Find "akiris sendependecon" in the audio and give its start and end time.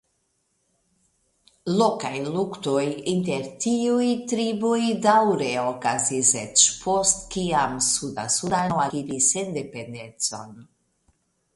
8.89-10.59